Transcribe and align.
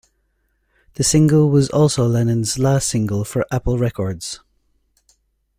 The 0.95 1.03
single 1.03 1.51
was 1.51 1.69
also 1.69 2.07
Lennon's 2.07 2.57
last 2.57 2.89
single 2.89 3.23
for 3.23 3.45
Apple 3.51 3.77
Records. 3.77 4.39